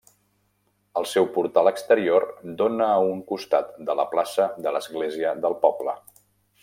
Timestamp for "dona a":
2.61-3.05